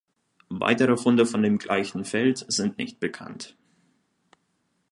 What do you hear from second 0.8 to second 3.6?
Funde von dem gleichen Feld sind nicht bekannt.